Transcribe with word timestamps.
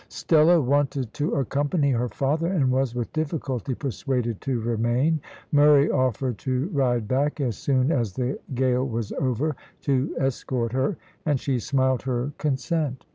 Stella 0.09 0.59
wanted 0.59 1.13
to 1.13 1.35
accompany 1.35 1.91
her 1.91 2.09
father, 2.09 2.47
and 2.47 2.71
was 2.71 2.95
with 2.95 3.13
difficulty 3.13 3.75
persuaded 3.75 4.41
to 4.41 4.59
remain. 4.59 5.21
Murray 5.51 5.91
offered 5.91 6.39
to 6.39 6.71
ride 6.73 7.07
back 7.07 7.39
as 7.39 7.55
soon 7.55 7.91
as 7.91 8.13
the 8.13 8.39
gale 8.55 8.87
was 8.87 9.11
over 9.11 9.55
to 9.81 10.15
escort 10.17 10.71
her, 10.73 10.97
and 11.23 11.39
she 11.39 11.59
smiled 11.59 12.01
her 12.01 12.31
consent. 12.39 13.05